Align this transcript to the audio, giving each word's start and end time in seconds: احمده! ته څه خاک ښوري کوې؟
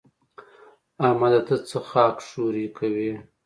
احمده! 1.07 1.39
ته 1.47 1.55
څه 1.69 1.77
خاک 1.89 2.15
ښوري 2.27 2.65
کوې؟ 2.77 3.11